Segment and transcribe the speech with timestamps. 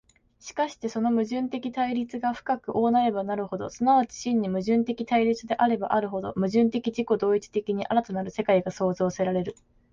[0.39, 9.55] しかしてその矛盾的対立が深く大なればなるほど、即ち真に矛盾的対立であればあるほど、矛盾的自己同一的に新たなる世界が創造せられる。